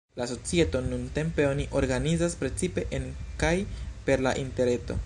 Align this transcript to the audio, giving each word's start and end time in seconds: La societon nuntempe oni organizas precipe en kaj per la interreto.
La 0.19 0.25
societon 0.29 0.87
nuntempe 0.93 1.45
oni 1.49 1.67
organizas 1.81 2.35
precipe 2.41 2.87
en 3.01 3.07
kaj 3.45 3.55
per 4.09 4.27
la 4.29 4.37
interreto. 4.47 4.99